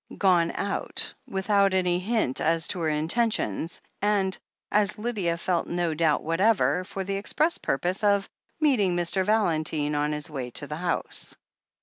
Gone 0.17 0.49
out, 0.55 1.13
without 1.27 1.75
any 1.75 1.99
hint 1.99 2.41
as 2.41 2.67
to 2.69 2.79
her 2.79 2.89
intentions, 2.89 3.81
and, 4.01 4.35
as 4.71 4.97
Lydia 4.97 5.37
felt 5.37 5.67
no 5.67 5.93
doubt 5.93 6.23
whatever, 6.23 6.83
for 6.83 7.03
the 7.03 7.17
express 7.17 7.59
purpose 7.59 8.03
of 8.03 8.27
meeting 8.59 8.95
Mr. 8.95 9.23
Valentine 9.23 9.93
on 9.93 10.11
his 10.11 10.27
way 10.27 10.49
to 10.49 10.65
the 10.65 10.77
house 10.77 11.37